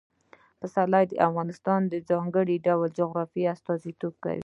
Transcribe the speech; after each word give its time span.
پسرلی 0.59 1.05
د 1.09 1.13
افغانستان 1.27 1.81
د 1.87 1.93
ځانګړي 2.09 2.55
ډول 2.67 2.89
جغرافیه 2.99 3.49
استازیتوب 3.55 4.13
کوي. 4.23 4.39